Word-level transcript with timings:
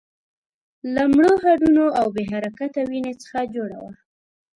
له 0.93 1.03
مړو 1.13 1.33
هډونو 1.43 1.85
او 1.99 2.05
بې 2.15 2.23
حرکته 2.31 2.79
وينې 2.89 3.13
څخه 3.21 3.39
جوړه 3.55 3.77
وه. 3.83 3.93